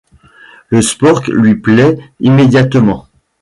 Le 0.69 0.81
sport 0.81 1.29
lui 1.29 1.53
plaît 1.53 1.99
immédiatement. 2.21 3.05